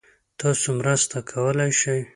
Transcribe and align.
تاسو 0.39 0.67
مرسته 0.79 1.17
کولای 1.31 1.71
شئ؟ 1.79 1.99